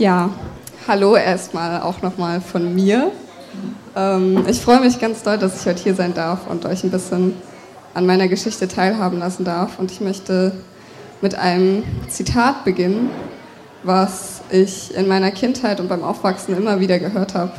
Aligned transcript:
Ja, 0.00 0.30
hallo 0.88 1.14
erstmal 1.14 1.82
auch 1.82 2.00
nochmal 2.00 2.40
von 2.40 2.74
mir. 2.74 3.12
Ähm, 3.94 4.46
ich 4.48 4.58
freue 4.58 4.80
mich 4.80 4.98
ganz 4.98 5.22
doll, 5.22 5.36
dass 5.36 5.60
ich 5.60 5.66
heute 5.66 5.82
hier 5.82 5.94
sein 5.94 6.14
darf 6.14 6.46
und 6.48 6.64
euch 6.64 6.82
ein 6.84 6.90
bisschen 6.90 7.34
an 7.92 8.06
meiner 8.06 8.26
Geschichte 8.26 8.66
teilhaben 8.66 9.18
lassen 9.18 9.44
darf. 9.44 9.78
Und 9.78 9.92
ich 9.92 10.00
möchte 10.00 10.52
mit 11.20 11.34
einem 11.34 11.82
Zitat 12.08 12.64
beginnen, 12.64 13.10
was 13.82 14.40
ich 14.50 14.96
in 14.96 15.06
meiner 15.06 15.32
Kindheit 15.32 15.80
und 15.80 15.90
beim 15.90 16.02
Aufwachsen 16.02 16.56
immer 16.56 16.80
wieder 16.80 16.98
gehört 16.98 17.34
habe. 17.34 17.52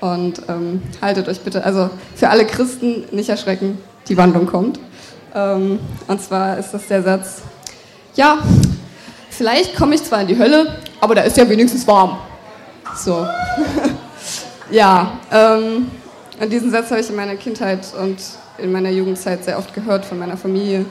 Und 0.00 0.42
ähm, 0.48 0.82
haltet 1.00 1.28
euch 1.28 1.38
bitte, 1.42 1.62
also 1.62 1.88
für 2.16 2.30
alle 2.30 2.46
Christen 2.46 3.04
nicht 3.12 3.28
erschrecken, 3.28 3.78
die 4.08 4.16
Wandlung 4.16 4.46
kommt. 4.46 4.80
Ähm, 5.36 5.78
und 6.08 6.20
zwar 6.20 6.58
ist 6.58 6.72
das 6.72 6.88
der 6.88 7.04
Satz, 7.04 7.42
ja, 8.16 8.38
vielleicht 9.30 9.76
komme 9.76 9.94
ich 9.94 10.02
zwar 10.02 10.22
in 10.22 10.26
die 10.26 10.36
Hölle, 10.36 10.74
aber 11.00 11.14
da 11.14 11.22
ist 11.22 11.36
ja 11.36 11.48
wenigstens 11.48 11.86
warm. 11.86 12.18
So. 12.96 13.26
ja, 14.70 15.12
ähm, 15.30 15.90
und 16.40 16.52
diesen 16.52 16.70
Satz 16.70 16.90
habe 16.90 17.00
ich 17.00 17.10
in 17.10 17.16
meiner 17.16 17.36
Kindheit 17.36 17.86
und 18.00 18.18
in 18.58 18.72
meiner 18.72 18.90
Jugendzeit 18.90 19.44
sehr 19.44 19.58
oft 19.58 19.74
gehört 19.74 20.04
von 20.04 20.18
meiner 20.18 20.36
Familie. 20.36 20.84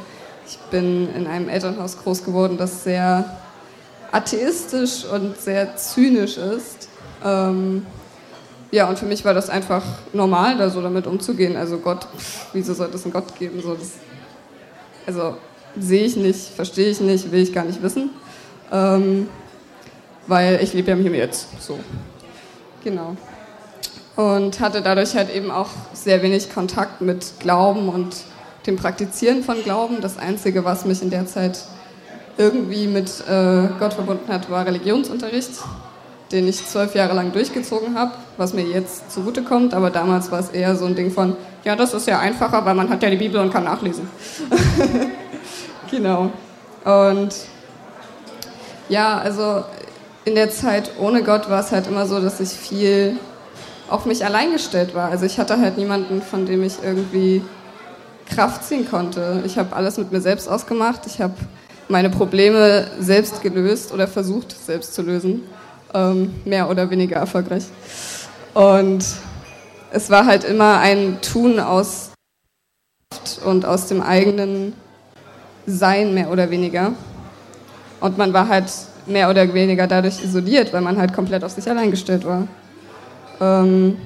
Ich 0.48 0.58
bin 0.72 1.14
in 1.16 1.28
einem 1.28 1.50
Elternhaus 1.50 1.98
groß 2.02 2.24
geworden, 2.24 2.58
das 2.58 2.84
sehr 2.84 3.38
atheistisch 4.12 5.06
und 5.06 5.40
sehr 5.40 5.76
zynisch 5.76 6.38
ist. 6.38 6.90
Ähm, 7.24 7.86
ja, 8.72 8.88
und 8.88 9.00
für 9.00 9.06
mich 9.06 9.26
war 9.26 9.34
das 9.34 9.50
einfach 9.50 9.84
normal, 10.14 10.58
da 10.58 10.70
so 10.70 10.82
damit 10.82 11.08
umzugehen. 11.08 11.56
Also 11.56 11.78
Gott, 11.78 12.08
wieso 12.54 12.74
sollte 12.74 12.98
es 12.98 13.04
einen 13.04 13.14
Gott 13.14 13.36
geben? 13.38 13.62
So, 13.62 13.74
das, 13.74 13.94
also 15.08 15.38
sehe 15.78 16.06
ich 16.06 16.16
nicht, 16.16 16.50
verstehe 16.56 16.90
ich 16.90 17.00
nicht, 17.00 17.32
will 17.32 17.42
ich 17.42 17.54
gar 17.54 17.66
nicht 17.66 17.82
wissen. 17.82 18.12
Ähm, 18.72 19.28
weil 20.30 20.60
ich 20.62 20.74
lebe 20.74 20.92
ja 20.92 20.98
im 20.98 21.14
Jetzt. 21.14 21.48
So. 21.62 21.80
Genau. 22.84 23.18
Und 24.16 24.60
hatte 24.60 24.82
dadurch 24.82 25.16
halt 25.16 25.34
eben 25.34 25.50
auch 25.50 25.70
sehr 25.94 26.22
wenig 26.22 26.54
Kontakt 26.54 27.02
mit 27.02 27.34
Glauben 27.40 27.90
und 27.90 28.16
dem 28.68 28.76
Praktizieren 28.76 29.44
von 29.44 29.64
Glauben. 29.64 30.02
Das 30.02 30.18
Einzige, 30.18 30.64
was 30.64 30.86
mich 30.86 31.02
in 31.02 31.10
der 31.10 31.26
Zeit 31.26 31.60
irgendwie 32.38 32.88
mit 32.88 33.10
äh, 33.28 33.68
Gott 33.80 33.94
verbunden 33.94 34.32
hat, 34.32 34.50
war 34.50 34.66
Religionsunterricht, 34.66 35.52
den 36.32 36.48
ich 36.48 36.66
zwölf 36.66 36.96
Jahre 36.96 37.14
lang 37.14 37.32
durchgezogen 37.32 37.98
habe, 37.98 38.12
was 38.38 38.54
mir 38.54 38.64
jetzt 38.64 39.12
zugutekommt. 39.12 39.74
Aber 39.74 39.90
damals 39.90 40.32
war 40.32 40.40
es 40.40 40.50
eher 40.50 40.76
so 40.76 40.86
ein 40.86 40.96
Ding 40.96 41.12
von, 41.12 41.36
ja, 41.64 41.76
das 41.76 41.94
ist 41.94 42.08
ja 42.08 42.20
einfacher, 42.20 42.64
weil 42.66 42.76
man 42.76 42.90
hat 42.90 43.02
ja 43.02 43.10
die 43.10 43.18
Bibel 43.18 43.42
und 43.42 43.52
kann 43.52 43.64
nachlesen. 43.64 44.08
genau. 45.92 46.32
Und 46.86 47.36
ja, 48.90 49.18
also 49.18 49.64
in 50.26 50.36
der 50.36 50.50
Zeit 50.50 50.92
ohne 51.00 51.24
Gott 51.24 51.50
war 51.50 51.60
es 51.60 51.72
halt 51.72 51.88
immer 51.88 52.06
so, 52.06 52.20
dass 52.20 52.40
ich 52.40 52.50
viel 52.50 53.18
auf 53.90 54.06
mich 54.06 54.24
allein 54.24 54.52
gestellt 54.52 54.94
war. 54.94 55.10
Also 55.10 55.26
ich 55.26 55.40
hatte 55.40 55.60
halt 55.60 55.78
niemanden, 55.78 56.22
von 56.22 56.46
dem 56.46 56.64
ich 56.64 56.76
irgendwie 56.84 57.42
Kraft 58.30 58.64
ziehen 58.64 58.88
konnte. 58.90 59.42
Ich 59.46 59.58
habe 59.58 59.76
alles 59.76 59.98
mit 59.98 60.12
mir 60.12 60.22
selbst 60.22 60.48
ausgemacht. 60.48 61.02
Ich 61.08 61.20
habe 61.20 61.34
meine 61.88 62.10
Probleme 62.10 62.88
selbst 63.00 63.42
gelöst 63.42 63.92
oder 63.92 64.08
versucht 64.08 64.56
selbst 64.66 64.94
zu 64.94 65.02
lösen. 65.02 65.44
Ähm, 65.94 66.36
mehr 66.46 66.70
oder 66.70 66.90
weniger 66.92 67.16
erfolgreich. 67.16 67.64
Und 68.54 69.04
es 69.92 70.10
war 70.12 70.26
halt 70.28 70.44
immer 70.44 70.80
ein 70.80 71.20
Tun 71.22 71.60
aus 71.60 72.12
und 73.44 73.66
aus 73.66 73.88
dem 73.88 74.02
eigenen 74.02 74.74
Sein 75.66 76.14
mehr 76.14 76.30
oder 76.30 76.52
weniger. 76.52 76.94
Und 78.02 78.20
man 78.20 78.34
war 78.34 78.48
halt 78.48 78.72
mehr 79.06 79.30
oder 79.30 79.54
weniger 79.54 79.88
dadurch 79.88 80.24
isoliert, 80.24 80.74
weil 80.74 80.82
man 80.82 80.98
halt 80.98 81.14
komplett 81.14 81.44
auf 81.44 81.52
sich 81.52 81.70
allein 81.70 81.92
gestellt 81.92 82.26
war. 82.26 82.48
Ähm, 83.42 83.98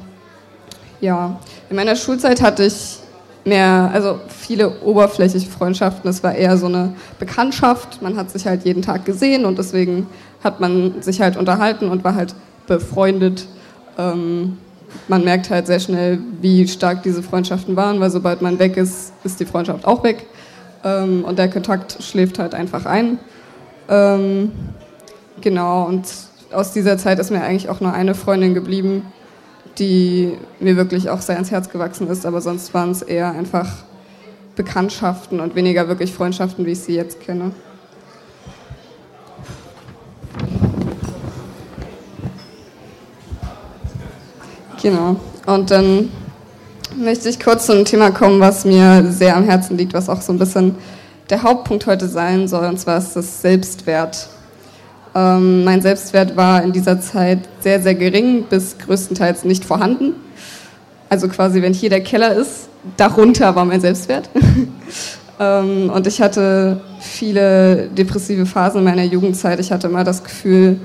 ja, 1.01 1.39
in 1.69 1.75
meiner 1.75 1.95
Schulzeit 1.95 2.41
hatte 2.41 2.63
ich 2.63 2.99
mehr, 3.45 3.89
also 3.93 4.19
viele 4.27 4.81
oberflächliche 4.81 5.49
Freundschaften. 5.49 6.09
Es 6.09 6.23
war 6.23 6.33
eher 6.33 6.57
so 6.57 6.67
eine 6.67 6.93
Bekanntschaft. 7.19 8.01
Man 8.01 8.15
hat 8.15 8.29
sich 8.31 8.45
halt 8.45 8.63
jeden 8.63 8.81
Tag 8.81 9.05
gesehen 9.05 9.45
und 9.45 9.57
deswegen 9.57 10.07
hat 10.43 10.59
man 10.59 11.01
sich 11.01 11.21
halt 11.21 11.37
unterhalten 11.37 11.89
und 11.89 12.03
war 12.03 12.15
halt 12.15 12.35
befreundet. 12.67 13.45
Ähm, 13.97 14.57
man 15.07 15.23
merkt 15.23 15.49
halt 15.49 15.67
sehr 15.67 15.79
schnell, 15.79 16.19
wie 16.41 16.67
stark 16.67 17.03
diese 17.03 17.23
Freundschaften 17.23 17.75
waren, 17.75 17.99
weil 17.99 18.09
sobald 18.09 18.41
man 18.41 18.59
weg 18.59 18.77
ist, 18.77 19.13
ist 19.23 19.39
die 19.39 19.45
Freundschaft 19.45 19.85
auch 19.85 20.03
weg. 20.03 20.25
Ähm, 20.83 21.25
und 21.25 21.39
der 21.39 21.49
Kontakt 21.49 22.01
schläft 22.01 22.39
halt 22.39 22.53
einfach 22.53 22.85
ein. 22.85 23.17
Ähm, 23.89 24.51
Genau, 25.41 25.85
und 25.85 26.07
aus 26.51 26.71
dieser 26.71 26.97
Zeit 26.97 27.19
ist 27.19 27.31
mir 27.31 27.41
eigentlich 27.41 27.69
auch 27.69 27.79
nur 27.79 27.93
eine 27.93 28.15
Freundin 28.15 28.53
geblieben, 28.53 29.03
die 29.79 30.37
mir 30.59 30.77
wirklich 30.77 31.09
auch 31.09 31.21
sehr 31.21 31.37
ins 31.37 31.51
Herz 31.51 31.69
gewachsen 31.69 32.07
ist, 32.07 32.25
aber 32.25 32.41
sonst 32.41 32.73
waren 32.73 32.91
es 32.91 33.01
eher 33.01 33.31
einfach 33.31 33.69
Bekanntschaften 34.55 35.39
und 35.39 35.55
weniger 35.55 35.87
wirklich 35.87 36.13
Freundschaften, 36.13 36.65
wie 36.65 36.71
ich 36.71 36.79
sie 36.79 36.95
jetzt 36.95 37.19
kenne. 37.19 37.51
Genau. 44.81 45.15
Und 45.45 45.71
dann 45.71 46.11
möchte 46.95 47.29
ich 47.29 47.39
kurz 47.39 47.65
zu 47.65 47.71
einem 47.71 47.85
Thema 47.85 48.11
kommen, 48.11 48.39
was 48.39 48.65
mir 48.65 49.11
sehr 49.11 49.35
am 49.35 49.45
Herzen 49.45 49.77
liegt, 49.77 49.93
was 49.93 50.09
auch 50.09 50.21
so 50.21 50.33
ein 50.33 50.39
bisschen 50.39 50.75
der 51.29 51.41
Hauptpunkt 51.41 51.87
heute 51.87 52.07
sein 52.07 52.47
soll, 52.47 52.65
und 52.67 52.79
zwar 52.79 52.97
ist 52.97 53.15
das 53.15 53.41
Selbstwert. 53.41 54.27
Ähm, 55.15 55.63
mein 55.63 55.81
Selbstwert 55.81 56.35
war 56.35 56.63
in 56.63 56.71
dieser 56.71 56.99
Zeit 56.99 57.39
sehr, 57.59 57.81
sehr 57.81 57.95
gering, 57.95 58.45
bis 58.49 58.77
größtenteils 58.77 59.43
nicht 59.43 59.63
vorhanden. 59.63 60.15
Also 61.09 61.27
quasi, 61.27 61.61
wenn 61.61 61.73
hier 61.73 61.89
der 61.89 62.01
Keller 62.01 62.35
ist, 62.35 62.69
darunter 62.97 63.55
war 63.55 63.65
mein 63.65 63.81
Selbstwert. 63.81 64.29
ähm, 65.39 65.91
und 65.93 66.07
ich 66.07 66.21
hatte 66.21 66.81
viele 66.99 67.87
depressive 67.89 68.45
Phasen 68.45 68.79
in 68.79 68.85
meiner 68.85 69.03
Jugendzeit. 69.03 69.59
Ich 69.59 69.71
hatte 69.71 69.87
immer 69.87 70.03
das 70.03 70.23
Gefühl, 70.23 70.79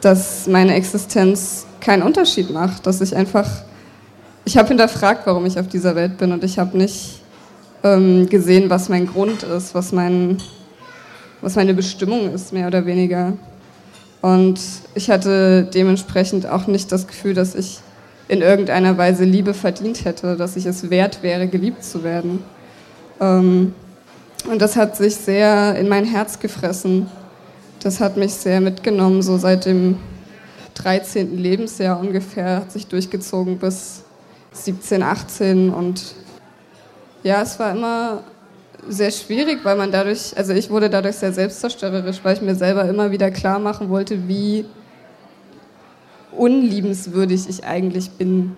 dass 0.00 0.46
meine 0.46 0.74
Existenz 0.74 1.66
keinen 1.80 2.02
Unterschied 2.02 2.50
macht, 2.50 2.86
dass 2.86 3.00
ich 3.00 3.16
einfach, 3.16 3.48
ich 4.44 4.56
habe 4.56 4.68
hinterfragt, 4.68 5.26
warum 5.26 5.46
ich 5.46 5.58
auf 5.58 5.68
dieser 5.68 5.96
Welt 5.96 6.18
bin 6.18 6.32
und 6.32 6.44
ich 6.44 6.58
habe 6.58 6.78
nicht 6.78 7.22
ähm, 7.82 8.28
gesehen, 8.28 8.70
was 8.70 8.88
mein 8.88 9.06
Grund 9.06 9.42
ist, 9.42 9.74
was, 9.74 9.92
mein, 9.92 10.38
was 11.40 11.56
meine 11.56 11.74
Bestimmung 11.74 12.32
ist, 12.32 12.52
mehr 12.52 12.68
oder 12.68 12.86
weniger. 12.86 13.32
Und 14.22 14.60
ich 14.94 15.10
hatte 15.10 15.64
dementsprechend 15.72 16.46
auch 16.46 16.66
nicht 16.66 16.90
das 16.90 17.06
Gefühl, 17.06 17.34
dass 17.34 17.54
ich 17.54 17.80
in 18.28 18.42
irgendeiner 18.42 18.98
Weise 18.98 19.24
Liebe 19.24 19.54
verdient 19.54 20.04
hätte, 20.04 20.36
dass 20.36 20.56
ich 20.56 20.66
es 20.66 20.90
wert 20.90 21.22
wäre, 21.22 21.46
geliebt 21.46 21.84
zu 21.84 22.02
werden. 22.02 22.42
Ähm, 23.20 23.74
und 24.50 24.62
das 24.62 24.76
hat 24.76 24.96
sich 24.96 25.16
sehr 25.16 25.76
in 25.76 25.88
mein 25.88 26.04
Herz 26.04 26.38
gefressen. 26.38 27.06
Das 27.82 28.00
hat 28.00 28.16
mich 28.16 28.34
sehr 28.34 28.60
mitgenommen, 28.60 29.22
so 29.22 29.38
seit 29.38 29.64
dem 29.64 29.98
13. 30.74 31.38
Lebensjahr 31.38 31.98
ungefähr, 31.98 32.56
hat 32.56 32.72
sich 32.72 32.86
durchgezogen 32.86 33.58
bis 33.58 34.02
17, 34.52 35.02
18 35.02 35.70
und 35.70 36.14
ja, 37.22 37.42
es 37.42 37.58
war 37.58 37.72
immer 37.72 38.22
sehr 38.88 39.10
schwierig, 39.10 39.64
weil 39.64 39.76
man 39.76 39.90
dadurch, 39.90 40.36
also 40.36 40.52
ich 40.52 40.70
wurde 40.70 40.90
dadurch 40.90 41.16
sehr 41.16 41.32
selbstzerstörerisch, 41.32 42.20
weil 42.22 42.34
ich 42.34 42.42
mir 42.42 42.54
selber 42.54 42.88
immer 42.88 43.10
wieder 43.10 43.30
klar 43.30 43.58
machen 43.58 43.88
wollte, 43.88 44.28
wie 44.28 44.64
unliebenswürdig 46.32 47.48
ich 47.48 47.64
eigentlich 47.64 48.10
bin. 48.10 48.56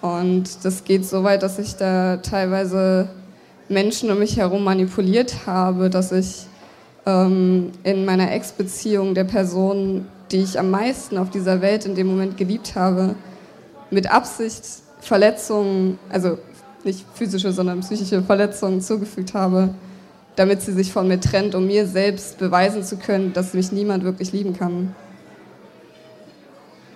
Und 0.00 0.64
das 0.64 0.84
geht 0.84 1.04
so 1.04 1.24
weit, 1.24 1.42
dass 1.42 1.58
ich 1.58 1.76
da 1.76 2.18
teilweise 2.18 3.08
Menschen 3.68 4.10
um 4.10 4.18
mich 4.18 4.36
herum 4.36 4.64
manipuliert 4.64 5.46
habe, 5.46 5.90
dass 5.90 6.12
ich 6.12 6.46
ähm, 7.04 7.72
in 7.82 8.04
meiner 8.04 8.32
Ex-Beziehung 8.32 9.14
der 9.14 9.24
Person, 9.24 10.06
die 10.30 10.38
ich 10.38 10.58
am 10.58 10.70
meisten 10.70 11.18
auf 11.18 11.30
dieser 11.30 11.60
Welt 11.60 11.86
in 11.86 11.94
dem 11.94 12.06
Moment 12.06 12.36
geliebt 12.36 12.74
habe, 12.74 13.14
mit 13.90 14.10
Absicht 14.10 14.64
Verletzungen, 15.00 15.98
also 16.08 16.38
nicht 16.86 17.04
physische, 17.14 17.52
sondern 17.52 17.80
psychische 17.80 18.22
Verletzungen 18.22 18.80
zugefügt 18.80 19.34
habe, 19.34 19.74
damit 20.36 20.62
sie 20.62 20.72
sich 20.72 20.92
von 20.92 21.08
mir 21.08 21.20
trennt, 21.20 21.54
um 21.54 21.66
mir 21.66 21.86
selbst 21.86 22.38
beweisen 22.38 22.82
zu 22.82 22.96
können, 22.96 23.32
dass 23.32 23.52
mich 23.52 23.72
niemand 23.72 24.04
wirklich 24.04 24.32
lieben 24.32 24.56
kann. 24.56 24.94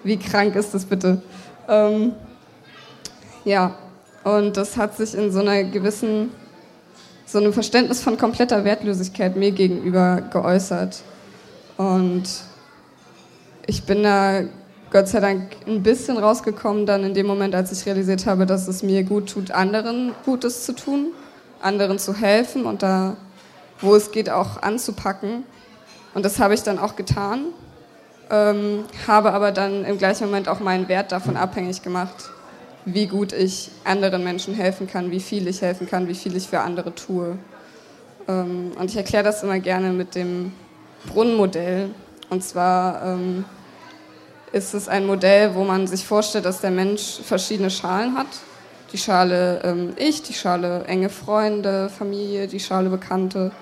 Wie 0.03 0.17
krank 0.17 0.57
ist 0.57 0.73
das 0.73 0.87
bitte? 0.87 1.21
Ähm, 1.69 2.13
ja, 3.45 3.75
und 4.25 4.57
das 4.57 4.77
hat 4.77 4.97
sich 4.97 5.15
in 5.15 5.31
so 5.31 5.41
einer 5.41 5.65
gewissen, 5.65 6.31
so 7.27 7.39
einem 7.39 7.53
Verständnis 7.53 8.03
von 8.03 8.17
kompletter 8.17 8.65
Wertlosigkeit 8.65 9.37
mir 9.37 9.51
gegenüber 9.51 10.23
geäußert. 10.33 11.03
Und 11.77 12.25
ich 13.67 13.85
bin 13.85 14.03
da 14.03 14.43
Gott 14.93 15.07
sei 15.07 15.21
Dank 15.21 15.43
ein 15.69 15.85
bisschen 15.85 16.19
rausgekommen 16.19 16.85
dann 16.85 17.05
in 17.05 17.15
dem 17.15 17.27
Moment, 17.27 17.55
als 17.55 17.71
ich 17.71 17.87
realisiert 17.87 18.27
habe, 18.27 18.45
dass 18.45 18.67
es 18.67 18.83
mir 18.83 19.05
gut 19.05 19.31
tut, 19.31 19.53
anderen 19.53 20.13
Gutes 20.25 20.65
zu 20.65 20.73
tun, 20.73 21.13
anderen 21.63 22.01
zu 22.01 22.13
helfen 22.17 22.65
und 22.65 22.83
da, 22.83 23.17
wo 23.81 23.95
es 23.95 24.11
geht, 24.11 24.31
auch 24.31 24.63
anzupacken. 24.63 25.45
Und 26.13 26.25
das 26.25 26.41
habe 26.41 26.55
ich 26.55 26.65
dann 26.65 26.81
auch 26.81 26.97
getan. 26.97 27.47
ähm, 28.31 28.85
habe 29.07 29.33
aber 29.33 29.53
dann 29.53 29.85
im 29.85 29.97
gleichen 29.97 30.27
Moment 30.27 30.49
auch 30.49 30.59
meinen 30.59 30.89
Wert 30.89 31.13
davon 31.13 31.37
abhängig 31.37 31.83
gemacht, 31.83 32.31
wie 32.85 33.07
gut 33.07 33.33
ich 33.33 33.71
anderen 33.85 34.25
Menschen 34.25 34.55
helfen 34.55 34.89
kann, 34.89 35.13
wie 35.13 35.21
viel 35.21 35.47
ich 35.47 35.63
helfen 35.63 35.89
kann, 35.89 36.09
wie 36.09 36.15
viel 36.15 36.35
ich 36.37 36.49
für 36.49 36.61
andere 36.61 36.95
tue. 36.95 37.39
Ähm, 38.27 38.73
und 38.77 38.91
ich 38.91 38.97
erkläre 38.97 39.23
das 39.23 39.45
immer 39.45 39.61
gerne 39.61 39.91
mit 39.93 40.17
dem 40.17 40.53
Brunnenmodell. 41.07 41.91
Und 42.29 42.43
zwar 42.45 43.03
ähm, 43.05 43.45
ist 44.53 44.75
es 44.75 44.89
ein 44.89 45.07
Modell, 45.07 45.55
wo 45.55 45.65
man 45.65 45.87
sich 45.87 46.05
vorstellt, 46.05 46.45
dass 46.45 46.61
der 46.61 46.71
Mensch 46.71 47.21
verschiedene 47.23 47.71
Schalen 47.71 48.17
hat. 48.17 48.27
Die 48.93 48.99
Schale 48.99 49.61
ähm, 49.63 49.93
ich, 49.97 50.23
die 50.23 50.35
Schale 50.35 50.85
enge 50.87 51.09
Freunde, 51.09 51.89
Familie, 51.89 52.49
die 52.49 52.59
Schale 52.59 52.91
Bekannte. 52.91 53.53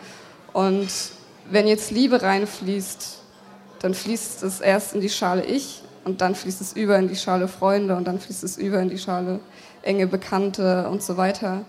Und 0.52 0.88
wenn 1.50 1.67
jetzt 1.67 1.90
Liebe 1.90 2.23
reinfließt, 2.23 3.19
dann 3.81 3.94
fließt 3.94 4.43
es 4.43 4.61
erst 4.61 4.94
in 4.94 5.00
die 5.00 5.11
Schale 5.11 5.44
ich 5.44 5.82
und 6.05 6.20
dann 6.20 6.35
fließt 6.35 6.61
es 6.61 6.73
über 6.73 6.99
in 6.99 7.08
die 7.08 7.17
Schale 7.17 7.49
Freunde 7.49 7.94
und 7.96 8.06
dann 8.06 8.19
fließt 8.19 8.43
es 8.43 8.56
über 8.56 8.81
in 8.81 8.88
die 8.88 8.99
Schale 8.99 9.41
enge 9.82 10.06
Bekannte 10.06 10.88
und 10.88 11.02
so 11.02 11.17
weiter. 11.17 11.64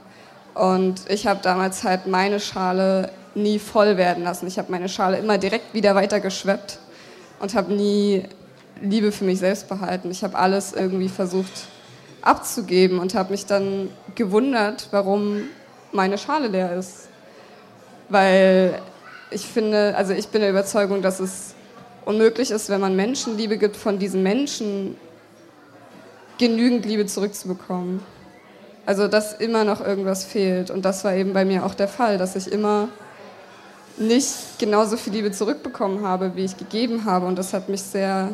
Und 0.56 1.02
ich 1.10 1.28
habe 1.28 1.42
damals 1.44 1.84
halt 1.84 2.08
meine 2.08 2.40
Schale 2.40 3.12
nie 3.36 3.60
voll 3.60 3.98
werden 3.98 4.24
lassen. 4.24 4.48
Ich 4.48 4.58
habe 4.58 4.72
meine 4.72 4.90
Schale 4.90 5.18
immer 5.18 5.38
direkt 5.38 5.74
wieder 5.74 5.94
weitergeschweppt 5.96 6.80
und 7.40 7.54
habe 7.54 7.74
nie 7.74 8.24
Liebe 8.82 9.12
für 9.12 9.26
mich 9.26 9.40
selbst 9.40 9.68
behalten. 9.68 10.12
Ich 10.12 10.24
habe 10.24 10.38
alles 10.38 10.74
irgendwie 10.74 11.10
versucht 11.10 11.68
abzugeben 12.22 13.00
und 13.00 13.16
habe 13.16 13.32
mich 13.32 13.46
dann 13.46 13.90
gewundert, 14.16 14.88
warum 14.92 15.44
meine 15.92 16.18
Schale 16.18 16.48
leer 16.48 16.76
ist. 16.76 17.08
Weil 18.10 18.82
ich 19.32 19.46
finde, 19.46 19.96
also 19.96 20.14
ich 20.14 20.30
bin 20.30 20.42
der 20.42 20.50
Überzeugung, 20.50 21.02
dass 21.02 21.20
es 21.20 21.54
unmöglich 22.06 22.52
ist, 22.52 22.70
wenn 22.70 22.82
man 22.82 22.96
Menschen 22.96 23.38
Liebe 23.38 23.58
gibt, 23.58 23.78
von 23.78 24.00
diesen 24.00 24.24
Menschen 24.24 24.96
genügend 26.38 26.86
Liebe 26.86 27.06
zurückzubekommen. 27.06 28.02
Also 28.86 29.08
dass 29.08 29.34
immer 29.34 29.64
noch 29.64 29.86
irgendwas 29.86 30.24
fehlt. 30.24 30.72
Und 30.72 30.84
das 30.84 31.04
war 31.04 31.14
eben 31.14 31.34
bei 31.34 31.46
mir 31.46 31.66
auch 31.66 31.76
der 31.76 31.88
Fall, 31.88 32.18
dass 32.18 32.36
ich 32.36 32.52
immer 32.52 32.90
nicht 33.98 34.58
genauso 34.58 34.98
viel 34.98 35.14
Liebe 35.14 35.32
zurückbekommen 35.32 36.04
habe, 36.06 36.36
wie 36.36 36.46
ich 36.46 36.58
gegeben 36.58 37.06
habe. 37.06 37.28
Und 37.28 37.38
das 37.38 37.54
hat 37.54 37.70
mich 37.70 37.82
sehr, 37.82 38.34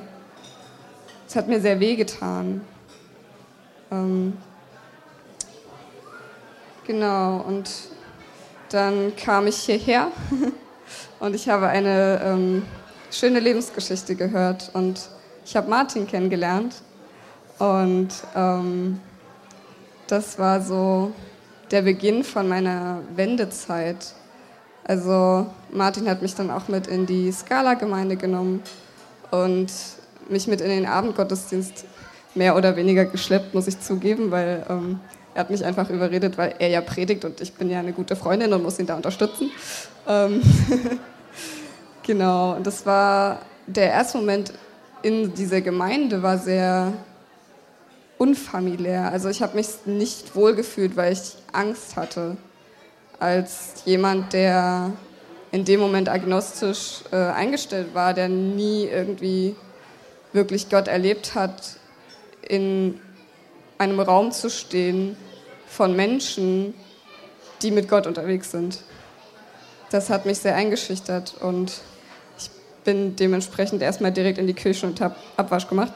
hat 1.35 1.47
mir 1.47 1.59
sehr 1.59 1.79
wehgetan. 1.79 2.61
Ähm, 3.91 4.37
genau, 6.85 7.37
und 7.47 7.69
dann 8.69 9.15
kam 9.15 9.47
ich 9.47 9.57
hierher 9.57 10.11
und 11.19 11.35
ich 11.35 11.49
habe 11.49 11.67
eine 11.67 12.21
ähm, 12.23 12.63
schöne 13.11 13.39
Lebensgeschichte 13.39 14.15
gehört 14.15 14.71
und 14.73 15.09
ich 15.45 15.55
habe 15.55 15.69
Martin 15.69 16.07
kennengelernt 16.07 16.81
und 17.59 18.09
ähm, 18.35 18.99
das 20.07 20.38
war 20.38 20.61
so 20.61 21.13
der 21.71 21.81
Beginn 21.81 22.23
von 22.23 22.47
meiner 22.47 23.01
Wendezeit. 23.15 24.13
Also 24.83 25.47
Martin 25.71 26.09
hat 26.09 26.21
mich 26.21 26.35
dann 26.35 26.51
auch 26.51 26.67
mit 26.67 26.88
in 26.88 27.05
die 27.05 27.31
Skala-Gemeinde 27.31 28.17
genommen 28.17 28.61
und 29.31 29.71
mich 30.30 30.48
mit 30.48 30.62
in 30.62 30.69
den 30.69 30.86
Abendgottesdienst 30.86 31.86
mehr 32.33 32.56
oder 32.56 32.75
weniger 32.75 33.06
geschleppt, 33.06 33.54
muss 33.54 33.68
ich 33.68 33.80
zugeben, 33.80 34.31
weil 34.31 34.66
ähm, 34.69 35.00
er 35.33 35.42
hat 35.42 35.50
mich 35.50 35.63
einfach 35.63 35.89
überredet, 35.89 36.38
weil 36.38 36.56
er 36.60 36.69
ja 36.69 36.81
predigt 36.81 37.25
und 37.25 37.42
ich 37.42 37.54
bin 37.54 37.69
ja 37.69 37.80
eine 37.80 37.94
gute 37.94 38.16
Freundin 38.16 38.54
und 38.54 38.63
muss 38.63 38.80
ihn 38.80 38.86
da 38.86 38.95
unterstützen. 38.95 39.51
Ähm 40.07 40.42
Genau, 42.06 42.56
und 42.56 42.68
das 42.68 42.86
war 42.86 43.39
der 43.66 43.89
erste 43.89 44.19
Moment 44.19 44.54
in 45.01 45.33
dieser 45.33 45.62
Gemeinde 45.62 46.22
war 46.22 46.38
sehr 46.38 46.94
unfamiliär. 48.19 49.12
Also 49.12 49.30
ich 49.30 49.42
habe 49.42 49.56
mich 49.56 49.69
nicht 49.86 50.36
wohlgefühlt, 50.36 50.95
weil 50.95 51.13
ich 51.13 51.36
Angst 51.51 51.95
hatte. 51.95 52.38
Als 53.19 53.81
jemand, 53.86 54.33
der 54.33 54.92
in 55.51 55.66
dem 55.66 55.80
Moment 55.80 56.07
agnostisch 56.07 57.01
äh, 57.12 57.16
eingestellt 57.16 57.95
war, 57.95 58.13
der 58.13 58.30
nie 58.30 58.86
irgendwie 58.86 59.56
wirklich 60.35 60.69
Gott 60.69 60.87
erlebt 60.87 61.33
hat, 61.33 61.77
in 62.47 62.99
einem 63.77 63.99
Raum 63.99 64.31
zu 64.31 64.49
stehen 64.49 65.17
von 65.67 65.95
Menschen, 65.95 66.75
die 67.61 67.71
mit 67.71 67.89
Gott 67.89 68.05
unterwegs 68.05 68.51
sind. 68.51 68.81
Das 69.89 70.09
hat 70.09 70.25
mich 70.25 70.39
sehr 70.39 70.55
eingeschüchtert 70.55 71.35
und 71.41 71.73
bin 72.83 73.15
dementsprechend 73.15 73.81
erstmal 73.81 74.11
direkt 74.11 74.37
in 74.37 74.45
die 74.45 74.53
Küche 74.53 74.85
und 74.85 75.01
habe 75.01 75.15
Abwasch 75.37 75.67
gemacht. 75.67 75.93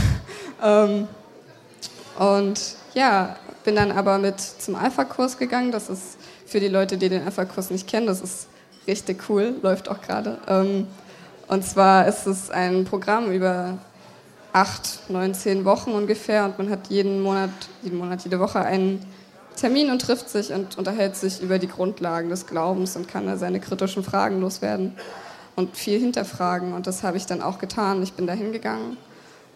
ähm, 0.62 1.06
und 2.18 2.60
ja, 2.94 3.36
bin 3.64 3.76
dann 3.76 3.92
aber 3.92 4.18
mit 4.18 4.40
zum 4.40 4.74
Alpha-Kurs 4.74 5.38
gegangen. 5.38 5.70
Das 5.70 5.88
ist 5.88 6.18
für 6.46 6.60
die 6.60 6.68
Leute, 6.68 6.96
die 6.96 7.08
den 7.08 7.24
Alpha-Kurs 7.24 7.70
nicht 7.70 7.86
kennen, 7.86 8.06
das 8.06 8.20
ist 8.20 8.48
richtig 8.86 9.28
cool, 9.28 9.54
läuft 9.62 9.88
auch 9.88 10.00
gerade. 10.00 10.38
Ähm, 10.48 10.86
und 11.48 11.64
zwar 11.64 12.06
ist 12.06 12.26
es 12.26 12.50
ein 12.50 12.84
Programm 12.84 13.30
über 13.30 13.78
acht, 14.52 15.10
neun, 15.10 15.34
zehn 15.34 15.64
Wochen 15.64 15.90
ungefähr 15.90 16.44
und 16.44 16.58
man 16.58 16.70
hat 16.70 16.88
jeden 16.88 17.20
Monat, 17.20 17.50
jeden 17.82 17.98
Monat, 17.98 18.24
jede 18.24 18.40
Woche 18.40 18.60
einen 18.60 19.04
Termin 19.54 19.90
und 19.90 20.00
trifft 20.00 20.28
sich 20.28 20.52
und 20.52 20.78
unterhält 20.78 21.16
sich 21.16 21.42
über 21.42 21.58
die 21.58 21.68
Grundlagen 21.68 22.28
des 22.30 22.46
Glaubens 22.46 22.96
und 22.96 23.08
kann 23.08 23.26
da 23.26 23.36
seine 23.36 23.60
kritischen 23.60 24.02
Fragen 24.02 24.40
loswerden 24.40 24.94
und 25.56 25.76
viel 25.76 25.98
hinterfragen. 25.98 26.72
Und 26.72 26.86
das 26.86 27.02
habe 27.02 27.16
ich 27.16 27.26
dann 27.26 27.42
auch 27.42 27.58
getan. 27.58 28.02
Ich 28.02 28.12
bin 28.12 28.26
da 28.26 28.32
hingegangen 28.32 28.96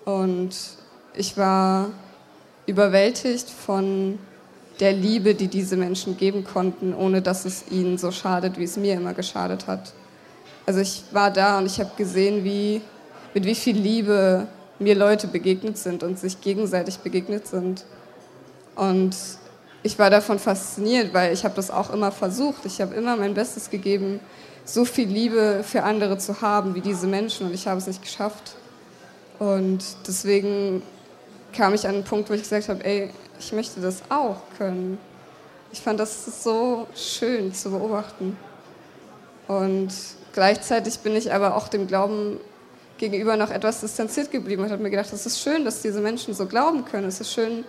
und 0.05 0.55
ich 1.15 1.37
war 1.37 1.89
überwältigt 2.67 3.51
von 3.51 4.19
der 4.81 4.93
Liebe, 4.93 5.35
die 5.35 5.49
diese 5.49 5.77
Menschen 5.77 6.17
geben 6.17 6.45
konnten, 6.45 6.95
ohne 6.95 7.21
dass 7.21 7.45
es 7.45 7.65
ihnen 7.71 7.99
so 7.99 8.11
schadet, 8.11 8.59
wie 8.59 8.65
es 8.65 8.77
mir 8.77 8.95
immer 8.95 9.13
geschadet 9.13 9.67
hat. 9.67 9.93
Also 10.67 10.81
ich 10.81 11.03
war 11.13 11.31
da 11.31 11.59
und 11.59 11.67
ich 11.67 11.81
habe 11.81 11.91
gesehen, 11.97 12.45
wie, 12.45 12.81
mit 13.35 13.45
wie 13.45 13.55
viel 13.55 13.77
Liebe 13.77 14.47
mir 14.79 14.95
Leute 14.95 15.27
begegnet 15.27 15.79
sind 15.79 16.03
und 16.03 16.19
sich 16.19 16.41
gegenseitig 16.41 16.99
begegnet 16.99 17.47
sind. 17.47 17.85
Und 18.77 19.17
ich 19.83 19.99
war 19.99 20.11
davon 20.11 20.39
fasziniert, 20.39 21.13
weil 21.15 21.33
ich 21.33 21.45
habe 21.45 21.55
das 21.55 21.71
auch 21.71 21.93
immer 21.93 22.13
versucht. 22.13 22.65
Ich 22.65 22.81
habe 22.81 22.95
immer 22.95 23.17
mein 23.17 23.35
Bestes 23.35 23.71
gegeben, 23.71 24.21
so 24.65 24.85
viel 24.85 25.09
Liebe 25.09 25.63
für 25.65 25.83
andere 25.83 26.19
zu 26.19 26.41
haben 26.41 26.75
wie 26.75 26.81
diese 26.81 27.07
Menschen 27.07 27.47
und 27.47 27.55
ich 27.55 27.67
habe 27.67 27.79
es 27.79 27.87
nicht 27.87 28.03
geschafft. 28.03 28.57
Und 29.39 29.83
deswegen 30.07 30.83
kam 31.53 31.75
ich 31.75 31.87
an 31.89 31.95
einen 31.97 32.05
Punkt, 32.05 32.29
wo 32.31 32.35
ich 32.35 32.43
gesagt 32.43 32.69
habe, 32.69 32.85
ey, 32.85 33.11
ich 33.39 33.53
möchte 33.53 33.81
das 33.81 34.03
auch 34.11 34.37
können. 34.59 34.99
Ich 35.73 35.81
fand 35.81 35.99
das 35.99 36.43
so 36.43 36.87
schön 36.95 37.53
zu 37.55 37.71
beobachten. 37.71 38.37
Und 39.49 39.93
gleichzeitig 40.33 40.99
bin 41.01 41.17
ich 41.17 41.33
aber 41.33 41.57
auch 41.57 41.69
dem 41.69 41.87
Glauben 41.87 42.39
gegenüber 42.99 43.37
noch 43.37 43.51
etwas 43.51 43.81
distanziert 43.81 44.31
geblieben 44.31 44.63
und 44.63 44.71
habe 44.71 44.83
mir 44.83 44.91
gedacht, 44.91 45.13
es 45.13 45.27
ist 45.27 45.41
schön, 45.41 45.65
dass 45.65 45.83
diese 45.83 46.01
Menschen 46.01 46.35
so 46.35 46.47
glauben 46.47 46.85
können. 46.85 47.09
Es 47.09 47.21
ist 47.21 47.33
schön, 47.33 47.65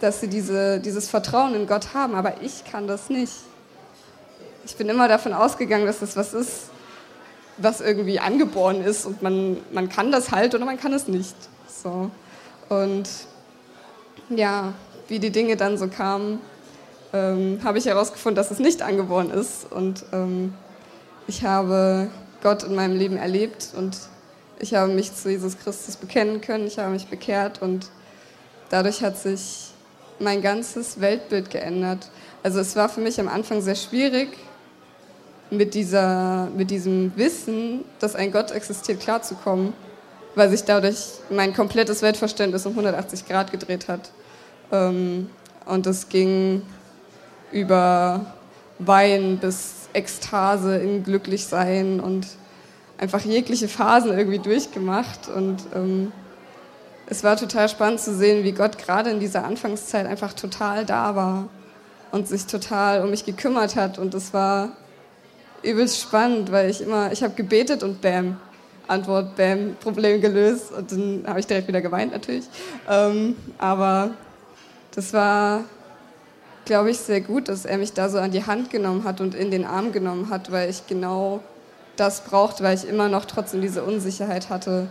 dass 0.00 0.20
sie 0.20 0.28
diese, 0.28 0.78
dieses 0.78 1.08
Vertrauen 1.08 1.54
in 1.54 1.66
Gott 1.66 1.94
haben, 1.94 2.14
aber 2.14 2.34
ich 2.42 2.64
kann 2.64 2.86
das 2.86 3.10
nicht 3.10 3.32
ich 4.66 4.74
bin 4.74 4.88
immer 4.88 5.06
davon 5.06 5.32
ausgegangen, 5.32 5.86
dass 5.86 6.00
das 6.00 6.16
was 6.16 6.34
ist, 6.34 6.70
was 7.56 7.80
irgendwie 7.80 8.18
angeboren 8.18 8.82
ist 8.82 9.06
und 9.06 9.22
man, 9.22 9.58
man 9.72 9.88
kann 9.88 10.10
das 10.10 10.32
halt 10.32 10.54
oder 10.56 10.64
man 10.64 10.78
kann 10.78 10.92
es 10.92 11.06
nicht. 11.06 11.36
So. 11.68 12.10
Und 12.68 13.08
ja, 14.28 14.74
wie 15.06 15.20
die 15.20 15.30
Dinge 15.30 15.56
dann 15.56 15.78
so 15.78 15.86
kamen, 15.86 16.40
ähm, 17.12 17.60
habe 17.62 17.78
ich 17.78 17.86
herausgefunden, 17.86 18.34
dass 18.34 18.50
es 18.50 18.58
nicht 18.58 18.82
angeboren 18.82 19.30
ist. 19.30 19.70
Und 19.70 20.04
ähm, 20.12 20.52
ich 21.26 21.44
habe 21.44 22.08
Gott 22.42 22.62
in 22.62 22.74
meinem 22.74 22.96
Leben 22.96 23.16
erlebt 23.16 23.68
und 23.76 23.96
ich 24.58 24.74
habe 24.74 24.92
mich 24.92 25.14
zu 25.14 25.30
Jesus 25.30 25.58
Christus 25.58 25.96
bekennen 25.96 26.40
können, 26.40 26.66
ich 26.66 26.78
habe 26.78 26.90
mich 26.90 27.08
bekehrt 27.08 27.60
und 27.62 27.88
dadurch 28.70 29.02
hat 29.02 29.18
sich 29.18 29.72
mein 30.18 30.40
ganzes 30.42 31.00
Weltbild 31.00 31.50
geändert. 31.50 32.10
Also 32.42 32.60
es 32.60 32.76
war 32.76 32.88
für 32.88 33.00
mich 33.00 33.20
am 33.20 33.28
Anfang 33.28 33.60
sehr 33.60 33.74
schwierig, 33.74 34.28
mit, 35.50 35.74
dieser, 35.74 36.48
mit 36.56 36.70
diesem 36.70 37.12
Wissen, 37.16 37.84
dass 38.00 38.14
ein 38.14 38.32
Gott 38.32 38.50
existiert, 38.50 39.00
klarzukommen, 39.00 39.72
weil 40.34 40.50
sich 40.50 40.64
dadurch 40.64 41.12
mein 41.30 41.54
komplettes 41.54 42.02
Weltverständnis 42.02 42.66
um 42.66 42.72
180 42.72 43.26
Grad 43.26 43.52
gedreht 43.52 43.88
hat. 43.88 44.10
Ähm, 44.72 45.30
und 45.64 45.86
es 45.86 46.08
ging 46.08 46.62
über 47.52 48.26
Wein 48.78 49.38
bis 49.38 49.85
Ekstase 49.96 50.76
in 50.76 51.02
Glücklichsein 51.02 52.00
und 52.00 52.26
einfach 52.98 53.20
jegliche 53.20 53.68
Phasen 53.68 54.16
irgendwie 54.16 54.38
durchgemacht. 54.38 55.28
Und 55.28 55.58
ähm, 55.74 56.12
es 57.06 57.24
war 57.24 57.36
total 57.36 57.68
spannend 57.68 58.00
zu 58.00 58.14
sehen, 58.14 58.44
wie 58.44 58.52
Gott 58.52 58.78
gerade 58.78 59.10
in 59.10 59.20
dieser 59.20 59.44
Anfangszeit 59.44 60.06
einfach 60.06 60.32
total 60.32 60.84
da 60.84 61.14
war 61.16 61.48
und 62.12 62.28
sich 62.28 62.46
total 62.46 63.02
um 63.02 63.10
mich 63.10 63.24
gekümmert 63.24 63.76
hat. 63.76 63.98
Und 63.98 64.14
es 64.14 64.32
war 64.32 64.70
übelst 65.62 66.00
spannend, 66.00 66.52
weil 66.52 66.70
ich 66.70 66.80
immer, 66.80 67.12
ich 67.12 67.22
habe 67.22 67.34
gebetet 67.34 67.82
und 67.82 68.00
bam, 68.00 68.38
Antwort, 68.86 69.36
bam, 69.36 69.76
Problem 69.80 70.20
gelöst. 70.20 70.72
Und 70.72 70.92
dann 70.92 71.24
habe 71.26 71.40
ich 71.40 71.46
direkt 71.46 71.68
wieder 71.68 71.80
geweint 71.80 72.12
natürlich. 72.12 72.44
Ähm, 72.88 73.36
aber 73.58 74.10
das 74.94 75.12
war, 75.12 75.64
glaube 76.66 76.90
ich, 76.90 76.98
sehr 76.98 77.22
gut, 77.22 77.48
dass 77.48 77.64
er 77.64 77.78
mich 77.78 77.94
da 77.94 78.10
so 78.10 78.18
an 78.18 78.32
die 78.32 78.44
Hand 78.44 78.70
genommen 78.70 79.04
hat 79.04 79.20
und 79.20 79.34
in 79.34 79.50
den 79.50 79.64
Arm 79.64 79.92
genommen 79.92 80.28
hat, 80.28 80.52
weil 80.52 80.68
ich 80.68 80.86
genau 80.86 81.40
das 81.96 82.22
brauchte, 82.22 82.62
weil 82.62 82.76
ich 82.76 82.86
immer 82.86 83.08
noch 83.08 83.24
trotzdem 83.24 83.62
diese 83.62 83.82
Unsicherheit 83.82 84.50
hatte, 84.50 84.88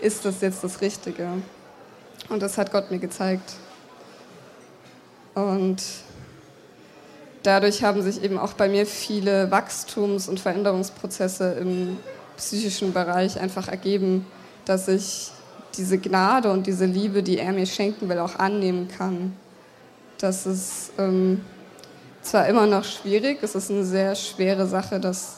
ist 0.00 0.24
das 0.24 0.40
jetzt 0.40 0.64
das 0.64 0.80
Richtige? 0.80 1.28
Und 2.28 2.42
das 2.42 2.56
hat 2.56 2.72
Gott 2.72 2.90
mir 2.90 2.98
gezeigt. 2.98 3.54
Und 5.34 5.82
dadurch 7.42 7.82
haben 7.82 8.02
sich 8.02 8.22
eben 8.22 8.38
auch 8.38 8.54
bei 8.54 8.68
mir 8.68 8.86
viele 8.86 9.50
Wachstums- 9.50 10.28
und 10.28 10.40
Veränderungsprozesse 10.40 11.52
im 11.60 11.98
psychischen 12.36 12.92
Bereich 12.92 13.38
einfach 13.38 13.68
ergeben, 13.68 14.26
dass 14.64 14.88
ich 14.88 15.30
diese 15.76 15.98
Gnade 15.98 16.50
und 16.50 16.66
diese 16.66 16.86
Liebe, 16.86 17.22
die 17.22 17.38
er 17.38 17.52
mir 17.52 17.66
schenken 17.66 18.08
will, 18.08 18.18
auch 18.18 18.36
annehmen 18.36 18.88
kann. 18.88 19.36
Das 20.18 20.46
ist 20.46 20.92
ähm, 20.98 21.44
zwar 22.22 22.46
immer 22.48 22.66
noch 22.66 22.84
schwierig, 22.84 23.38
es 23.42 23.54
ist 23.54 23.70
eine 23.70 23.84
sehr 23.84 24.14
schwere 24.14 24.66
Sache, 24.66 24.98
das 24.98 25.36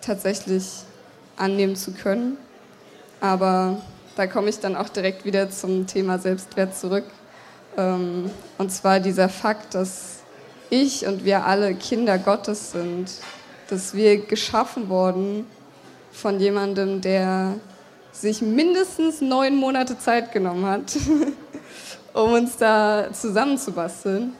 tatsächlich 0.00 0.82
annehmen 1.36 1.76
zu 1.76 1.92
können, 1.92 2.36
aber 3.20 3.80
da 4.16 4.26
komme 4.26 4.50
ich 4.50 4.60
dann 4.60 4.76
auch 4.76 4.88
direkt 4.88 5.24
wieder 5.24 5.50
zum 5.50 5.86
Thema 5.86 6.18
Selbstwert 6.18 6.76
zurück. 6.76 7.04
Ähm, 7.76 8.30
und 8.58 8.70
zwar 8.70 9.00
dieser 9.00 9.28
Fakt, 9.28 9.74
dass 9.74 10.18
ich 10.68 11.06
und 11.06 11.24
wir 11.24 11.46
alle 11.46 11.74
Kinder 11.74 12.18
Gottes 12.18 12.72
sind, 12.72 13.10
dass 13.68 13.94
wir 13.94 14.26
geschaffen 14.26 14.88
wurden 14.88 15.46
von 16.12 16.38
jemandem, 16.38 17.00
der 17.00 17.54
sich 18.12 18.42
mindestens 18.42 19.22
neun 19.22 19.56
Monate 19.56 19.98
Zeit 19.98 20.32
genommen 20.32 20.66
hat, 20.66 20.96
um 22.12 22.32
uns 22.32 22.56
da 22.56 23.08
zusammenzubasteln. 23.12 24.34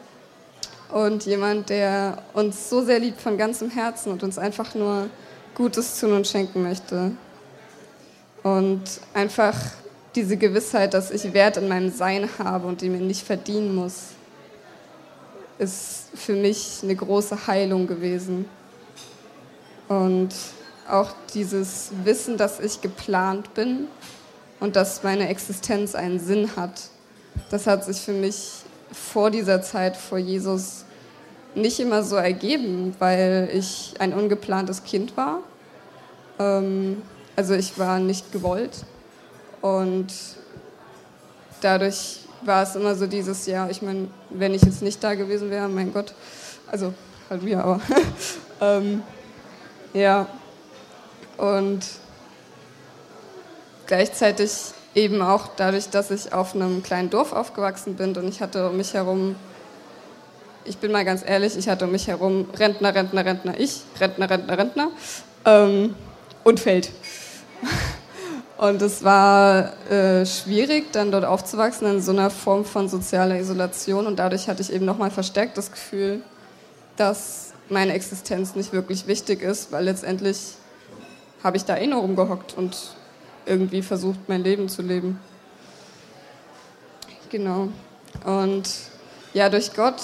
Und 0.90 1.24
jemand, 1.24 1.70
der 1.70 2.22
uns 2.34 2.68
so 2.68 2.84
sehr 2.84 2.98
liebt 2.98 3.20
von 3.20 3.38
ganzem 3.38 3.70
Herzen 3.70 4.12
und 4.12 4.22
uns 4.22 4.36
einfach 4.38 4.74
nur 4.74 5.08
Gutes 5.54 5.98
tun 5.98 6.12
und 6.12 6.26
schenken 6.26 6.62
möchte. 6.62 7.12
Und 8.42 8.82
einfach 9.14 9.54
diese 10.14 10.36
Gewissheit, 10.36 10.92
dass 10.92 11.10
ich 11.10 11.32
Wert 11.32 11.56
in 11.56 11.68
meinem 11.68 11.90
Sein 11.90 12.28
habe 12.38 12.66
und 12.66 12.82
die 12.82 12.90
mir 12.90 13.00
nicht 13.00 13.26
verdienen 13.26 13.74
muss, 13.74 14.08
ist 15.58 16.08
für 16.14 16.34
mich 16.34 16.80
eine 16.82 16.94
große 16.94 17.46
Heilung 17.46 17.86
gewesen. 17.86 18.46
Und 19.88 20.30
auch 20.90 21.10
dieses 21.32 21.90
Wissen, 22.04 22.36
dass 22.36 22.60
ich 22.60 22.80
geplant 22.80 23.54
bin 23.54 23.86
und 24.60 24.76
dass 24.76 25.02
meine 25.02 25.28
Existenz 25.28 25.94
einen 25.94 26.18
Sinn 26.18 26.56
hat, 26.56 26.82
das 27.50 27.66
hat 27.66 27.84
sich 27.84 28.00
für 28.00 28.12
mich 28.12 28.62
vor 28.92 29.30
dieser 29.30 29.62
Zeit 29.62 29.96
vor 29.96 30.18
Jesus 30.18 30.84
nicht 31.54 31.80
immer 31.80 32.02
so 32.02 32.16
ergeben, 32.16 32.94
weil 32.98 33.48
ich 33.52 33.94
ein 33.98 34.12
ungeplantes 34.12 34.84
Kind 34.84 35.16
war. 35.16 35.40
Ähm, 36.38 37.02
also 37.36 37.54
ich 37.54 37.78
war 37.78 37.98
nicht 37.98 38.32
gewollt 38.32 38.84
und 39.60 40.12
dadurch 41.60 42.20
war 42.42 42.62
es 42.62 42.74
immer 42.74 42.94
so 42.94 43.06
dieses 43.06 43.46
Jahr, 43.46 43.70
ich 43.70 43.82
meine, 43.82 44.08
wenn 44.30 44.54
ich 44.54 44.62
jetzt 44.62 44.82
nicht 44.82 45.02
da 45.02 45.14
gewesen 45.14 45.50
wäre, 45.50 45.68
mein 45.68 45.92
Gott, 45.92 46.12
also 46.70 46.92
Halleluja, 47.30 47.62
aber 47.62 47.80
ähm, 48.60 49.02
ja, 49.94 50.26
und 51.36 51.80
gleichzeitig 53.86 54.52
eben 54.94 55.22
auch 55.22 55.48
dadurch, 55.56 55.88
dass 55.88 56.10
ich 56.10 56.32
auf 56.32 56.54
einem 56.54 56.82
kleinen 56.82 57.10
Dorf 57.10 57.32
aufgewachsen 57.32 57.94
bin 57.94 58.16
und 58.16 58.28
ich 58.28 58.40
hatte 58.40 58.68
um 58.68 58.76
mich 58.76 58.94
herum, 58.94 59.36
ich 60.64 60.78
bin 60.78 60.92
mal 60.92 61.04
ganz 61.04 61.22
ehrlich, 61.26 61.56
ich 61.56 61.68
hatte 61.68 61.86
um 61.86 61.92
mich 61.92 62.06
herum 62.08 62.48
Rentner, 62.56 62.94
Rentner, 62.94 63.24
Rentner, 63.24 63.58
ich, 63.58 63.82
Rentner, 64.00 64.30
Rentner, 64.30 64.58
Rentner 64.58 64.88
ähm, 65.44 65.94
und 66.44 66.60
Feld. 66.60 66.90
Und 68.58 68.80
es 68.80 69.02
war 69.02 69.72
äh, 69.90 70.24
schwierig, 70.24 70.92
dann 70.92 71.10
dort 71.10 71.24
aufzuwachsen 71.24 71.84
in 71.88 72.00
so 72.00 72.12
einer 72.12 72.30
Form 72.30 72.64
von 72.64 72.88
sozialer 72.88 73.36
Isolation. 73.40 74.06
Und 74.06 74.20
dadurch 74.20 74.46
hatte 74.46 74.62
ich 74.62 74.72
eben 74.72 74.84
nochmal 74.84 75.10
verstärkt 75.10 75.58
das 75.58 75.72
Gefühl, 75.72 76.22
dass 76.96 77.54
meine 77.68 77.92
Existenz 77.92 78.54
nicht 78.54 78.72
wirklich 78.72 79.08
wichtig 79.08 79.42
ist, 79.42 79.72
weil 79.72 79.86
letztendlich 79.86 80.52
habe 81.42 81.56
ich 81.56 81.64
da 81.64 81.76
eh 81.76 81.88
nur 81.88 82.02
rumgehockt 82.02 82.56
und 82.56 82.76
irgendwie 83.46 83.82
versucht, 83.82 84.28
mein 84.28 84.42
Leben 84.42 84.68
zu 84.68 84.82
leben. 84.82 85.20
Genau. 87.30 87.68
Und 88.24 88.68
ja, 89.32 89.48
durch 89.48 89.74
Gott 89.74 90.00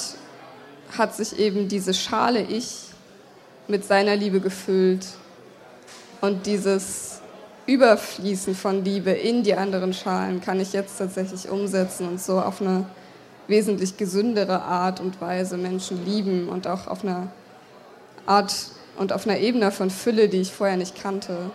hat 0.96 1.14
sich 1.14 1.38
eben 1.38 1.68
diese 1.68 1.92
Schale 1.92 2.42
Ich 2.42 2.84
mit 3.66 3.84
seiner 3.84 4.16
Liebe 4.16 4.40
gefüllt. 4.40 5.06
Und 6.20 6.46
dieses 6.46 7.20
Überfließen 7.66 8.54
von 8.54 8.84
Liebe 8.84 9.10
in 9.10 9.42
die 9.42 9.54
anderen 9.54 9.92
Schalen 9.92 10.40
kann 10.40 10.58
ich 10.58 10.72
jetzt 10.72 10.98
tatsächlich 10.98 11.48
umsetzen 11.48 12.08
und 12.08 12.20
so 12.20 12.40
auf 12.40 12.62
eine 12.62 12.86
wesentlich 13.46 13.96
gesündere 13.96 14.62
Art 14.62 15.00
und 15.00 15.20
Weise 15.20 15.58
Menschen 15.58 16.04
lieben 16.04 16.48
und 16.48 16.66
auch 16.66 16.86
auf 16.86 17.04
eine 17.04 17.28
Art 18.26 18.54
und 18.96 19.12
auf 19.12 19.26
einer 19.26 19.38
Ebene 19.38 19.70
von 19.70 19.90
Fülle, 19.90 20.28
die 20.28 20.40
ich 20.40 20.52
vorher 20.52 20.76
nicht 20.76 21.00
kannte. 21.00 21.50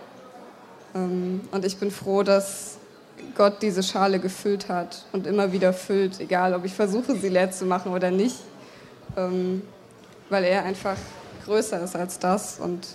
Ähm, 0.94 1.42
und 1.50 1.64
ich 1.64 1.76
bin 1.76 1.90
froh, 1.90 2.22
dass 2.22 2.78
Gott 3.36 3.62
diese 3.62 3.82
Schale 3.82 4.20
gefüllt 4.20 4.68
hat 4.68 5.04
und 5.12 5.26
immer 5.26 5.52
wieder 5.52 5.72
füllt, 5.72 6.20
egal 6.20 6.54
ob 6.54 6.64
ich 6.64 6.74
versuche, 6.74 7.16
sie 7.16 7.28
leer 7.28 7.50
zu 7.50 7.64
machen 7.64 7.92
oder 7.92 8.10
nicht, 8.10 8.36
ähm, 9.16 9.62
weil 10.30 10.44
er 10.44 10.64
einfach 10.64 10.96
größer 11.44 11.82
ist 11.82 11.96
als 11.96 12.18
das 12.18 12.58
und 12.60 12.86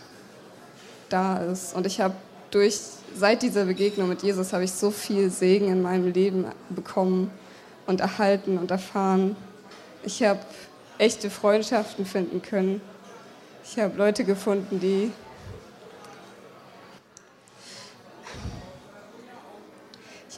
da 1.09 1.37
ist. 1.37 1.75
Und 1.75 1.85
ich 1.85 2.01
habe 2.01 2.15
durch, 2.51 2.79
seit 3.15 3.41
dieser 3.41 3.65
Begegnung 3.65 4.09
mit 4.09 4.23
Jesus, 4.23 4.53
habe 4.53 4.63
ich 4.63 4.71
so 4.71 4.91
viel 4.91 5.29
Segen 5.29 5.67
in 5.67 5.81
meinem 5.81 6.11
Leben 6.11 6.45
bekommen 6.69 7.31
und 7.85 8.01
erhalten 8.01 8.57
und 8.57 8.71
erfahren. 8.71 9.35
Ich 10.03 10.23
habe 10.23 10.39
echte 10.97 11.29
Freundschaften 11.29 12.05
finden 12.05 12.41
können. 12.41 12.81
Ich 13.63 13.79
habe 13.79 13.97
Leute 13.97 14.23
gefunden, 14.23 14.79
die 14.79 15.11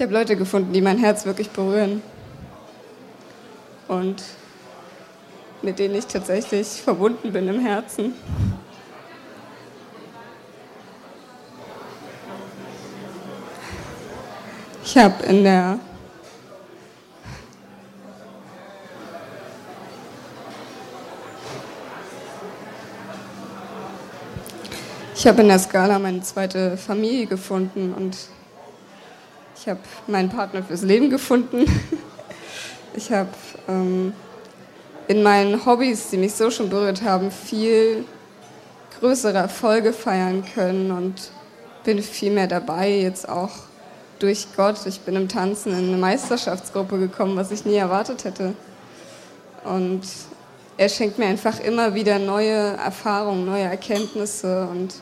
ich 0.02 0.04
habe 0.04 0.16
Leute 0.16 0.36
gefunden, 0.36 0.74
die 0.74 0.82
mein 0.82 0.98
Herz 0.98 1.28
wirklich 1.28 1.52
berühren 1.52 2.02
und 3.88 4.24
mit 5.62 5.78
denen 5.78 5.94
ich 5.94 6.08
tatsächlich 6.08 6.68
verbunden 6.68 7.32
bin 7.32 7.48
im 7.48 7.60
Herzen. 7.60 8.16
Ich 14.84 14.98
habe 14.98 15.24
in 15.24 15.44
der 15.44 15.78
Ich 25.14 25.28
habe 25.28 25.44
in 25.44 25.48
der 25.48 25.60
Skala 25.60 26.00
meine 26.00 26.22
zweite 26.22 26.76
Familie 26.76 27.28
gefunden 27.28 27.94
und 27.94 28.18
ich 29.62 29.68
habe 29.68 29.80
meinen 30.08 30.30
Partner 30.30 30.64
fürs 30.64 30.82
Leben 30.82 31.10
gefunden. 31.10 31.66
Ich 32.94 33.10
habe 33.10 33.30
ähm, 33.70 34.12
in 35.08 35.24
meinen 35.24 35.66
Hobbys, 35.66 36.10
die 36.10 36.18
mich 36.18 36.34
so 36.34 36.52
schon 36.52 36.70
berührt 36.70 37.02
haben, 37.04 37.32
viel 37.32 38.04
größere 39.00 39.38
Erfolge 39.38 39.94
feiern 39.94 40.44
können 40.54 40.92
und 40.92 41.32
bin 41.86 42.04
viel 42.04 42.34
mehr 42.34 42.48
dabei, 42.48 42.90
jetzt 42.90 43.30
auch 43.30 43.52
durch 44.20 44.48
Gott. 44.58 44.86
Ich 44.88 45.00
bin 45.00 45.16
im 45.16 45.30
Tanzen 45.30 45.72
in 45.72 45.88
eine 45.88 45.96
Meisterschaftsgruppe 45.96 47.00
gekommen, 47.00 47.38
was 47.38 47.52
ich 47.52 47.64
nie 47.64 47.78
erwartet 47.78 48.26
hätte. 48.26 48.56
Und 49.64 50.02
er 50.76 50.90
schenkt 50.90 51.18
mir 51.18 51.28
einfach 51.28 51.62
immer 51.62 51.96
wieder 51.96 52.20
neue 52.20 52.76
Erfahrungen, 52.76 53.46
neue 53.46 53.64
Erkenntnisse 53.64 54.68
und 54.70 54.96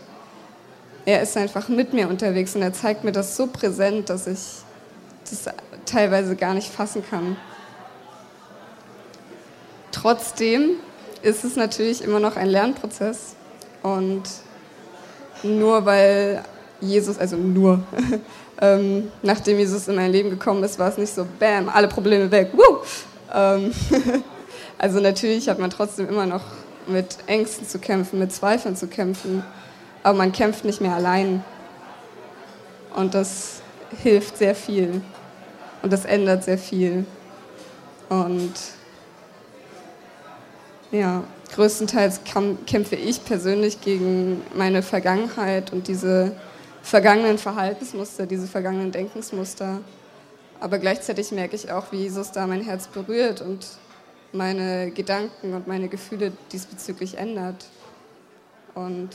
er 1.06 1.22
ist 1.22 1.38
einfach 1.38 1.70
mit 1.70 1.94
mir 1.94 2.10
unterwegs 2.10 2.56
und 2.56 2.62
er 2.62 2.74
zeigt 2.74 3.04
mir 3.04 3.12
das 3.12 3.36
so 3.36 3.48
präsent, 3.48 4.10
dass 4.10 4.28
ich 4.28 4.40
das 5.30 5.54
teilweise 5.86 6.36
gar 6.36 6.54
nicht 6.54 6.72
fassen 6.72 7.04
kann. 7.08 7.36
Trotzdem 9.92 10.72
ist 11.22 11.44
es 11.44 11.56
natürlich 11.56 12.04
immer 12.04 12.20
noch 12.20 12.36
ein 12.36 12.48
Lernprozess 12.48 13.36
und 13.82 14.24
nur 15.44 15.86
weil 15.86 16.44
Jesus, 16.82 17.18
also 17.18 17.36
nur, 17.36 17.84
ähm, 18.62 19.12
nachdem 19.22 19.60
Jesus 19.60 19.88
in 19.88 19.96
mein 19.96 20.12
Leben 20.12 20.30
gekommen 20.30 20.64
ist, 20.64 20.80
war 20.80 20.90
es 20.90 20.98
nicht 20.98 21.14
so, 21.14 21.26
bam, 21.40 21.70
alle 21.70 21.88
Probleme 21.88 22.32
weg, 22.32 22.52
woo! 22.54 22.78
Ähm, 23.34 23.74
also 24.78 25.00
natürlich 25.00 25.50
hat 25.50 25.60
man 25.60 25.70
trotzdem 25.70 26.08
immer 26.08 26.26
noch 26.26 26.44
mit 26.88 27.18
Ängsten 27.28 27.68
zu 27.68 27.80
kämpfen, 27.80 28.20
mit 28.20 28.32
Zweifeln 28.32 28.76
zu 28.76 28.88
kämpfen 28.88 29.44
aber 30.04 30.18
man 30.18 30.32
kämpft 30.32 30.66
nicht 30.66 30.82
mehr 30.82 30.94
allein. 30.94 31.44
Und 32.96 33.14
das 33.14 33.62
hilft 34.02 34.38
sehr 34.38 34.56
viel. 34.56 35.02
Und 35.82 35.94
das 35.94 36.06
ändert 36.06 36.44
sehr 36.44 36.58
viel. 36.58 37.06
Und 38.10 38.54
ja, 40.92 41.24
größtenteils 41.54 42.22
kämpfe 42.66 42.96
ich 42.96 43.24
persönlich 43.24 43.82
gegen 43.82 44.42
meine 44.56 44.82
Vergangenheit 44.82 45.72
und 45.72 45.88
diese 45.88 46.32
vergangenen 46.82 47.38
Verhaltensmuster, 47.38 48.26
diese 48.26 48.48
vergangenen 48.48 48.92
Denkensmuster. 48.92 49.80
Aber 50.60 50.80
gleichzeitig 50.80 51.32
merke 51.32 51.56
ich 51.56 51.72
auch, 51.72 51.92
wie 51.92 51.98
Jesus 51.98 52.32
da 52.32 52.48
mein 52.48 52.62
Herz 52.62 52.88
berührt 52.88 53.42
und 53.42 53.66
meine 54.34 54.92
Gedanken 54.92 55.54
und 55.54 55.68
meine 55.68 55.88
Gefühle 55.88 56.32
diesbezüglich 56.52 57.18
ändert. 57.18 57.66
Und 58.76 59.10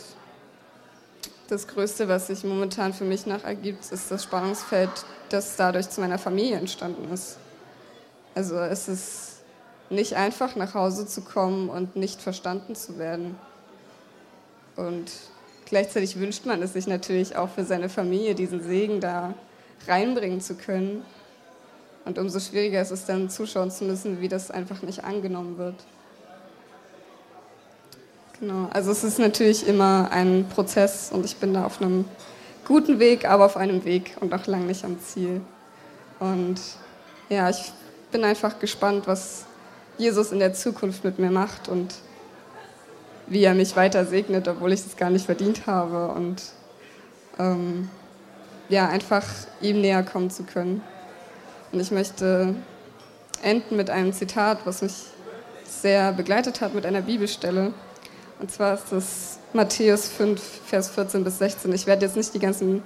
das 1.48 1.66
Größte, 1.66 2.08
was 2.08 2.28
sich 2.28 2.44
momentan 2.44 2.92
für 2.92 3.04
mich 3.04 3.26
nach 3.26 3.44
ergibt, 3.44 3.90
ist 3.92 4.10
das 4.10 4.22
Spannungsfeld, 4.22 4.90
das 5.28 5.56
dadurch 5.56 5.90
zu 5.90 6.00
meiner 6.00 6.18
Familie 6.18 6.56
entstanden 6.56 7.12
ist. 7.12 7.38
Also 8.34 8.58
es 8.58 8.88
ist 8.88 9.34
nicht 9.90 10.16
einfach 10.16 10.56
nach 10.56 10.74
Hause 10.74 11.06
zu 11.06 11.20
kommen 11.22 11.68
und 11.68 11.96
nicht 11.96 12.20
verstanden 12.20 12.74
zu 12.74 12.98
werden. 12.98 13.36
Und 14.76 15.12
gleichzeitig 15.66 16.18
wünscht 16.18 16.46
man 16.46 16.62
es 16.62 16.72
sich 16.72 16.86
natürlich 16.86 17.36
auch 17.36 17.50
für 17.50 17.64
seine 17.64 17.88
Familie, 17.88 18.34
diesen 18.34 18.62
Segen 18.62 19.00
da 19.00 19.34
reinbringen 19.86 20.40
zu 20.40 20.54
können. 20.54 21.04
Und 22.04 22.18
umso 22.18 22.40
schwieriger 22.40 22.82
ist 22.82 22.90
es 22.90 23.06
dann, 23.06 23.30
zuschauen 23.30 23.70
zu 23.70 23.84
müssen, 23.84 24.20
wie 24.20 24.28
das 24.28 24.50
einfach 24.50 24.82
nicht 24.82 25.04
angenommen 25.04 25.58
wird. 25.58 25.76
Genau, 28.40 28.68
also 28.72 28.90
es 28.90 29.04
ist 29.04 29.18
natürlich 29.18 29.66
immer 29.66 30.08
ein 30.10 30.46
Prozess 30.48 31.10
und 31.12 31.24
ich 31.24 31.36
bin 31.36 31.54
da 31.54 31.64
auf 31.64 31.80
einem 31.80 32.04
guten 32.66 32.98
Weg, 32.98 33.28
aber 33.28 33.44
auf 33.44 33.56
einem 33.56 33.84
Weg 33.84 34.16
und 34.20 34.30
noch 34.30 34.46
lange 34.46 34.66
nicht 34.66 34.84
am 34.84 34.98
Ziel. 35.00 35.40
Und 36.18 36.60
ja, 37.28 37.48
ich 37.48 37.72
bin 38.10 38.24
einfach 38.24 38.58
gespannt, 38.58 39.06
was 39.06 39.44
Jesus 39.98 40.32
in 40.32 40.40
der 40.40 40.52
Zukunft 40.52 41.04
mit 41.04 41.18
mir 41.18 41.30
macht 41.30 41.68
und 41.68 41.94
wie 43.26 43.44
er 43.44 43.54
mich 43.54 43.76
weiter 43.76 44.04
segnet, 44.04 44.48
obwohl 44.48 44.72
ich 44.72 44.84
es 44.84 44.96
gar 44.96 45.10
nicht 45.10 45.26
verdient 45.26 45.66
habe 45.66 46.08
und 46.08 46.42
ähm, 47.38 47.88
ja, 48.68 48.88
einfach 48.88 49.24
ihm 49.60 49.80
näher 49.80 50.02
kommen 50.02 50.30
zu 50.30 50.42
können. 50.42 50.82
Und 51.72 51.80
ich 51.80 51.90
möchte 51.90 52.54
enden 53.42 53.76
mit 53.76 53.90
einem 53.90 54.12
Zitat, 54.12 54.58
was 54.64 54.82
mich 54.82 54.94
sehr 55.66 56.12
begleitet 56.12 56.60
hat, 56.60 56.74
mit 56.74 56.86
einer 56.86 57.02
Bibelstelle. 57.02 57.72
Und 58.40 58.50
zwar 58.50 58.74
ist 58.74 58.84
das 58.90 59.38
Matthäus 59.52 60.08
5, 60.08 60.40
Vers 60.66 60.90
14 60.90 61.24
bis 61.24 61.38
16. 61.38 61.72
Ich 61.72 61.86
werde 61.86 62.06
jetzt 62.06 62.16
nicht 62.16 62.34
die 62.34 62.38
ganzen, 62.38 62.82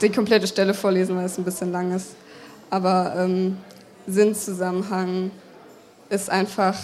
die 0.00 0.10
komplette 0.10 0.46
Stelle 0.46 0.74
vorlesen, 0.74 1.16
weil 1.16 1.26
es 1.26 1.38
ein 1.38 1.44
bisschen 1.44 1.72
lang 1.72 1.94
ist. 1.94 2.10
Aber 2.70 3.14
ähm, 3.16 3.58
Sinnzusammenhang 4.06 5.30
ist 6.10 6.30
einfach, 6.30 6.76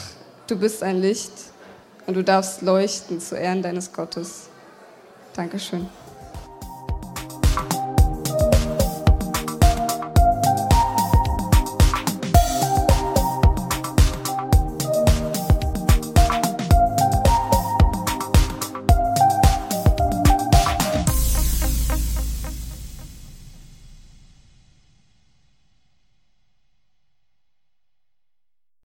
du 0.47 0.57
bist 0.57 0.83
ein 0.83 1.01
Licht 1.01 1.33
und 2.07 2.15
du 2.15 2.23
darfst 2.23 2.63
leuchten 2.63 3.21
zu 3.21 3.37
Ehren 3.37 3.63
deines 3.63 3.93
Gottes. 3.93 4.49
Dankeschön. 5.35 5.89